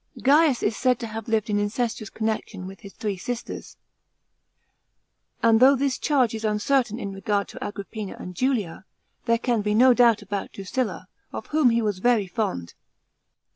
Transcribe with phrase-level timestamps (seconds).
[0.15, 0.23] §7.
[0.23, 3.77] Gaius is said to have lived in incestuous connection with his three sisters,*
[5.43, 8.85] and though this charge is uncertain in regard to Agrippina and Julia,
[9.25, 12.73] there can be no doubt about Drusilla, of whom he was very fond.